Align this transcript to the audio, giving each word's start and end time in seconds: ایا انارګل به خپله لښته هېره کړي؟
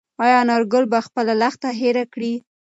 ایا 0.23 0.37
انارګل 0.43 0.83
به 0.91 0.99
خپله 1.07 1.33
لښته 1.41 1.69
هېره 1.79 2.05
کړي؟ 2.13 2.33